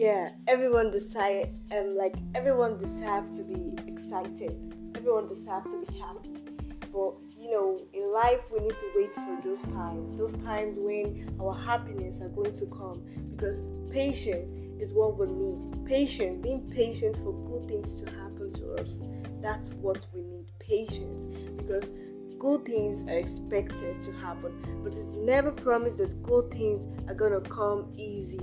yeah, 0.00 0.30
everyone 0.46 0.90
decide 0.90 1.50
um 1.76 1.94
like 1.94 2.14
everyone 2.34 2.78
deserves 2.78 3.36
to 3.38 3.44
be 3.44 3.76
excited. 3.86 4.56
Everyone 4.96 5.26
deserves 5.26 5.72
to 5.74 5.84
be 5.84 5.98
happy. 5.98 6.36
But 6.90 7.12
you 7.38 7.50
know, 7.50 7.78
in 7.92 8.10
life 8.10 8.40
we 8.50 8.60
need 8.60 8.78
to 8.78 8.90
wait 8.96 9.14
for 9.14 9.36
those 9.42 9.64
times. 9.64 10.18
Those 10.18 10.36
times 10.42 10.78
when 10.78 11.36
our 11.38 11.54
happiness 11.54 12.22
are 12.22 12.30
going 12.30 12.54
to 12.54 12.66
come 12.66 13.02
because 13.36 13.62
patience 13.92 14.48
is 14.80 14.94
what 14.94 15.18
we 15.18 15.26
need. 15.26 15.84
Patience, 15.84 16.42
being 16.42 16.62
patient 16.70 17.16
for 17.16 17.34
good 17.44 17.68
things 17.68 18.00
to 18.00 18.10
happen 18.10 18.54
to 18.54 18.76
us. 18.76 19.02
That's 19.42 19.74
what 19.74 20.06
we 20.14 20.22
need. 20.22 20.46
Patience. 20.60 21.24
Because 21.58 21.90
good 22.38 22.64
things 22.64 23.02
are 23.02 23.18
expected 23.18 24.00
to 24.00 24.12
happen, 24.12 24.80
but 24.82 24.94
it's 24.94 25.12
never 25.12 25.52
promised 25.52 25.98
that 25.98 26.22
good 26.22 26.50
things 26.50 26.88
are 27.06 27.14
gonna 27.14 27.42
come 27.42 27.92
easy. 27.98 28.40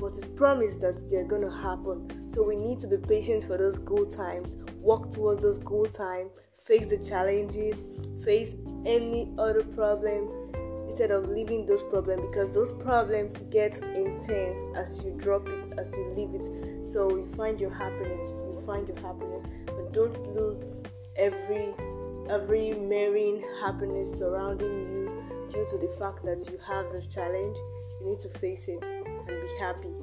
But 0.00 0.08
it's 0.08 0.28
promised 0.28 0.80
that 0.80 0.96
they're 1.10 1.28
gonna 1.28 1.54
happen. 1.62 2.28
So 2.28 2.42
we 2.42 2.56
need 2.56 2.78
to 2.80 2.88
be 2.88 2.96
patient 2.96 3.44
for 3.44 3.58
those 3.58 3.78
good 3.78 4.10
times, 4.10 4.56
walk 4.80 5.10
towards 5.10 5.42
those 5.42 5.58
good 5.58 5.92
times, 5.92 6.30
face 6.62 6.88
the 6.88 6.98
challenges, 7.04 7.86
face 8.24 8.56
any 8.86 9.30
other 9.38 9.62
problem 9.62 10.50
instead 10.86 11.10
of 11.10 11.28
leaving 11.28 11.66
those 11.66 11.82
problems 11.84 12.22
because 12.26 12.50
those 12.52 12.72
problems 12.72 13.36
get 13.50 13.80
intense 13.94 14.60
as 14.74 15.04
you 15.04 15.16
drop 15.18 15.48
it, 15.48 15.68
as 15.78 15.94
you 15.96 16.08
leave 16.16 16.34
it. 16.34 16.86
So 16.86 17.10
you 17.10 17.26
find 17.36 17.60
your 17.60 17.70
happiness, 17.70 18.44
you 18.46 18.60
find 18.66 18.88
your 18.88 18.98
happiness, 18.98 19.44
but 19.66 19.92
don't 19.92 20.34
lose 20.34 20.62
every 21.16 21.74
every 22.28 22.72
marrying 22.72 23.44
happiness 23.60 24.18
surrounding 24.18 24.90
you 24.92 25.46
due 25.48 25.66
to 25.68 25.78
the 25.78 25.92
fact 25.98 26.24
that 26.24 26.48
you 26.50 26.58
have 26.66 26.90
the 26.92 27.02
challenge. 27.08 27.56
You 28.00 28.06
need 28.06 28.20
to 28.20 28.28
face 28.28 28.68
it 28.68 28.99
and 29.28 29.40
be 29.40 29.48
happy. 29.58 29.94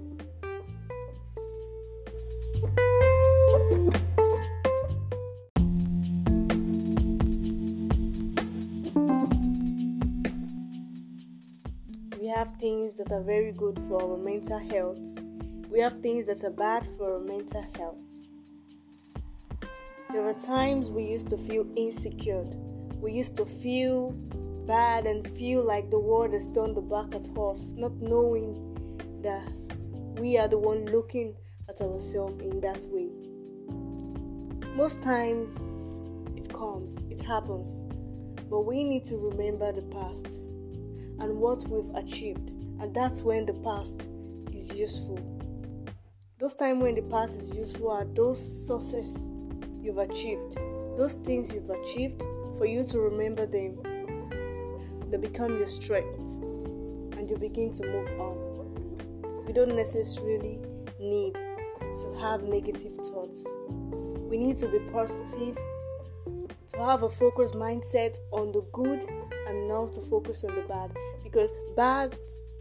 We 12.19 12.27
have 12.27 12.55
things 12.59 12.97
that 12.97 13.11
are 13.11 13.21
very 13.21 13.51
good 13.51 13.79
for 13.87 14.01
our 14.01 14.17
mental 14.17 14.59
health. 14.59 15.17
We 15.71 15.79
have 15.79 15.99
things 15.99 16.25
that 16.25 16.43
are 16.43 16.51
bad 16.51 16.87
for 16.97 17.13
our 17.13 17.19
mental 17.19 17.65
health. 17.77 18.27
There 20.11 20.21
were 20.21 20.33
times 20.33 20.91
we 20.91 21.03
used 21.03 21.29
to 21.29 21.37
feel 21.37 21.65
insecure. 21.75 22.45
We 23.01 23.11
used 23.11 23.37
to 23.37 23.45
feel 23.45 24.11
bad 24.65 25.05
and 25.05 25.27
feel 25.27 25.63
like 25.63 25.89
the 25.89 25.99
world 25.99 26.33
has 26.33 26.51
turned 26.51 26.75
the 26.75 26.81
back 26.81 27.15
at 27.15 27.29
us, 27.37 27.73
not 27.77 27.93
knowing 28.01 28.55
that 29.21 29.51
we 30.19 30.37
are 30.37 30.47
the 30.47 30.57
one 30.57 30.85
looking 30.85 31.35
at 31.69 31.81
ourselves 31.81 32.41
in 32.41 32.61
that 32.61 32.85
way. 32.91 33.09
Most 34.75 35.01
times 35.01 35.57
it 36.35 36.51
comes, 36.53 37.05
it 37.05 37.21
happens, 37.21 37.83
but 38.49 38.61
we 38.61 38.83
need 38.83 39.05
to 39.05 39.17
remember 39.17 39.71
the 39.71 39.81
past 39.83 40.45
and 41.19 41.39
what 41.39 41.67
we've 41.67 41.93
achieved, 41.95 42.51
and 42.79 42.93
that's 42.93 43.23
when 43.23 43.45
the 43.45 43.53
past 43.55 44.09
is 44.53 44.79
useful. 44.79 45.19
Those 46.39 46.55
times 46.55 46.83
when 46.83 46.95
the 46.95 47.01
past 47.01 47.39
is 47.39 47.57
useful 47.57 47.89
are 47.89 48.05
those 48.05 48.67
successes 48.67 49.31
you've 49.81 49.97
achieved, 49.97 50.57
those 50.95 51.15
things 51.15 51.53
you've 51.53 51.69
achieved, 51.69 52.21
for 52.57 52.65
you 52.65 52.83
to 52.85 52.99
remember 52.99 53.45
them, 53.45 53.77
they 55.09 55.17
become 55.17 55.57
your 55.57 55.67
strength 55.67 56.35
and 57.17 57.29
you 57.29 57.37
begin 57.37 57.71
to 57.71 57.87
move 57.87 58.19
on. 58.19 58.66
You 59.47 59.53
don't 59.53 59.75
necessarily 59.75 60.59
need 60.99 61.35
to 61.35 62.17
have 62.19 62.43
negative 62.43 62.93
thoughts. 62.93 63.47
We 63.69 64.37
need 64.37 64.57
to 64.57 64.67
be 64.67 64.79
positive, 64.91 65.57
to 66.67 66.77
have 66.79 67.03
a 67.03 67.09
focused 67.09 67.53
mindset 67.53 68.17
on 68.31 68.51
the 68.51 68.61
good 68.73 69.05
and 69.47 69.67
not 69.67 69.93
to 69.93 70.01
focus 70.01 70.43
on 70.43 70.55
the 70.55 70.61
bad 70.63 70.91
because 71.23 71.51
bad 71.75 72.17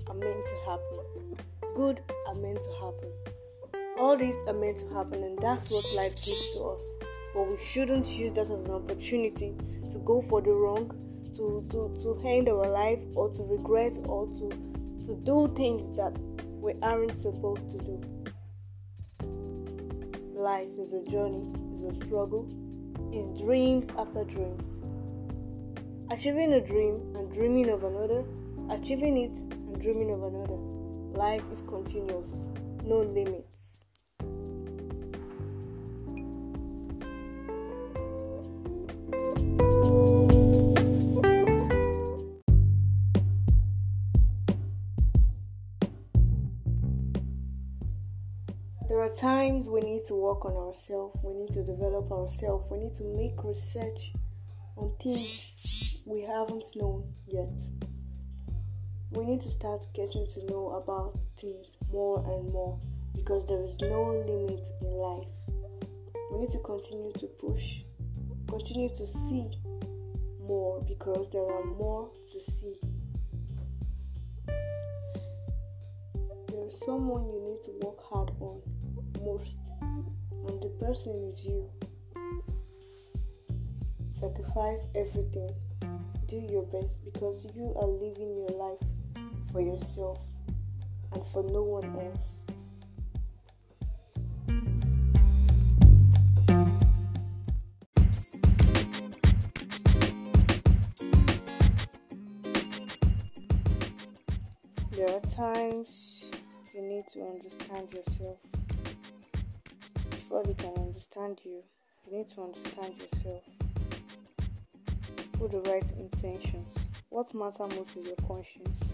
are 0.08 0.14
meant 0.14 0.46
to 0.46 0.56
happen, 0.64 1.36
good 1.74 2.00
are 2.28 2.34
meant 2.36 2.60
to 2.60 2.72
happen. 2.80 3.10
All 3.98 4.16
these 4.16 4.42
are 4.46 4.54
meant 4.54 4.78
to 4.78 4.88
happen, 4.94 5.22
and 5.24 5.38
that's 5.40 5.70
what 5.72 5.84
life 5.96 6.14
gives 6.14 6.58
to 6.58 6.68
us 6.68 6.98
but 7.36 7.50
we 7.50 7.58
shouldn't 7.58 8.18
use 8.18 8.32
that 8.32 8.40
as 8.40 8.50
an 8.50 8.70
opportunity 8.70 9.54
to 9.92 9.98
go 9.98 10.22
for 10.22 10.40
the 10.40 10.50
wrong, 10.50 10.88
to, 11.36 11.62
to, 11.70 11.94
to 12.02 12.18
end 12.26 12.48
our 12.48 12.66
life, 12.66 13.02
or 13.14 13.28
to 13.28 13.42
regret, 13.42 13.98
or 14.06 14.26
to, 14.26 14.48
to 15.04 15.14
do 15.16 15.52
things 15.54 15.92
that 15.96 16.18
we 16.66 16.74
aren't 16.82 17.16
supposed 17.16 17.70
to 17.70 17.78
do. 17.78 18.00
Life 20.34 20.76
is 20.80 20.94
a 20.94 21.04
journey, 21.04 21.46
is 21.72 21.82
a 21.82 21.94
struggle, 21.94 22.44
is 23.14 23.40
dreams 23.40 23.92
after 23.96 24.24
dreams. 24.24 24.82
Achieving 26.10 26.54
a 26.54 26.60
dream 26.60 27.14
and 27.14 27.32
dreaming 27.32 27.68
of 27.68 27.84
another, 27.84 28.24
achieving 28.68 29.16
it 29.16 29.36
and 29.52 29.80
dreaming 29.80 30.10
of 30.10 30.24
another. 30.24 30.56
Life 31.16 31.44
is 31.52 31.62
continuous, 31.62 32.48
no 32.82 32.98
limits. 33.02 33.75
There 48.96 49.04
are 49.04 49.14
times 49.14 49.68
we 49.68 49.82
need 49.82 50.04
to 50.04 50.14
work 50.14 50.46
on 50.46 50.56
ourselves, 50.56 51.18
we 51.22 51.34
need 51.34 51.52
to 51.52 51.62
develop 51.62 52.10
ourselves, 52.10 52.64
we 52.70 52.78
need 52.78 52.94
to 52.94 53.04
make 53.04 53.44
research 53.44 54.14
on 54.74 54.90
things 54.98 56.08
we 56.10 56.22
haven't 56.22 56.64
known 56.76 57.04
yet. 57.28 57.62
We 59.10 59.26
need 59.26 59.42
to 59.42 59.50
start 59.50 59.86
getting 59.92 60.26
to 60.28 60.46
know 60.50 60.70
about 60.82 61.18
things 61.36 61.76
more 61.92 62.24
and 62.24 62.50
more 62.50 62.80
because 63.14 63.46
there 63.46 63.62
is 63.62 63.78
no 63.82 64.12
limit 64.12 64.66
in 64.80 64.92
life. 64.94 65.28
We 66.32 66.38
need 66.38 66.50
to 66.52 66.60
continue 66.60 67.12
to 67.12 67.26
push, 67.38 67.82
continue 68.48 68.88
to 68.96 69.06
see 69.06 69.50
more 70.40 70.82
because 70.88 71.28
there 71.32 71.44
are 71.44 71.64
more 71.66 72.08
to 72.32 72.40
see. 72.40 72.76
There 76.48 76.66
is 76.66 76.80
someone 76.80 77.26
you 77.26 77.42
need 77.44 77.62
to 77.64 77.86
work 77.86 78.02
hard 78.02 78.30
on 78.40 78.62
most, 79.26 79.58
and 79.82 80.62
the 80.62 80.70
person 80.78 81.12
is 81.28 81.44
you. 81.44 81.68
Sacrifice 84.12 84.86
everything, 84.94 85.50
do 86.28 86.36
your 86.36 86.62
best 86.62 87.04
because 87.04 87.52
you 87.56 87.74
are 87.76 87.88
living 87.88 88.36
your 88.36 88.56
life 88.56 88.86
for 89.52 89.60
yourself 89.60 90.20
and 91.12 91.26
for 91.26 91.42
no 91.42 91.62
one 91.64 91.84
else. 91.96 92.36
There 104.92 105.10
are 105.10 105.20
times 105.20 106.30
you 106.72 106.80
need 106.80 107.06
to 107.08 107.22
understand 107.22 107.92
yourself. 107.92 108.38
Before 110.28 110.42
they 110.42 110.54
can 110.54 110.74
understand 110.74 111.40
you, 111.44 111.62
you 112.04 112.18
need 112.18 112.28
to 112.30 112.42
understand 112.42 112.94
yourself. 112.98 113.44
Put 115.34 115.52
the 115.52 115.60
right 115.70 115.88
intentions. 115.92 116.90
What 117.10 117.32
matters 117.32 117.76
most 117.76 117.96
is 117.96 118.06
your 118.06 118.16
conscience, 118.26 118.92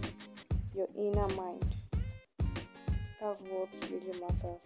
your 0.75 0.89
inner 0.95 1.29
mind. 1.29 1.75
That's 3.19 3.41
what 3.49 3.71
really 3.91 4.21
matters. 4.21 4.61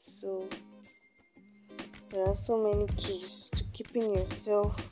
So, 0.00 0.48
there 2.10 2.24
are 2.24 2.36
so 2.36 2.58
many 2.58 2.86
keys 2.96 3.50
to 3.56 3.64
keeping 3.72 4.14
yourself 4.14 4.88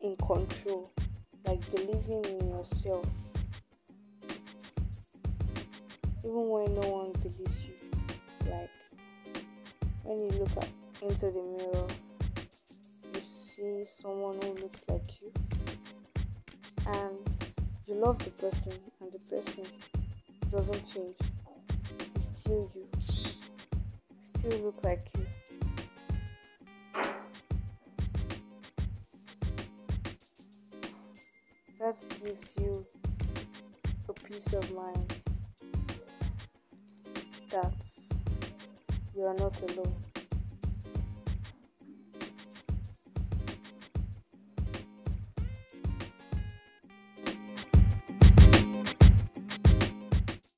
in 0.00 0.14
control, 0.18 0.92
like 1.44 1.68
believing 1.74 2.24
in 2.24 2.50
yourself 2.50 3.04
even 6.24 6.48
when 6.48 6.74
no 6.74 6.88
one 6.88 7.12
believes 7.12 7.64
you. 7.64 8.50
Like 8.50 8.70
when 10.04 10.22
you 10.22 10.28
look 10.38 10.56
at, 10.56 10.68
into 11.02 11.26
the 11.26 11.42
mirror, 11.42 11.86
you 13.14 13.20
see 13.20 13.84
someone 13.84 14.40
who 14.40 14.54
looks 14.54 14.82
like 14.88 15.20
you, 15.20 15.32
and 16.86 17.16
you 17.88 17.94
love 17.94 18.18
the 18.24 18.30
person, 18.30 18.72
and 19.00 19.12
the 19.12 19.18
person 19.34 19.64
doesn't 20.50 20.86
change. 20.92 21.16
It's 22.14 22.40
still 22.40 22.70
you. 22.74 22.86
Still 22.98 24.58
look 24.58 24.84
like 24.84 25.08
you. 25.16 25.26
That 31.80 32.00
gives 32.22 32.58
you 32.60 32.86
a 34.08 34.12
peace 34.12 34.52
of 34.52 34.72
mind 34.72 35.21
that 37.52 38.12
you 39.14 39.24
are 39.24 39.34
not 39.34 39.60
alone. 39.62 40.01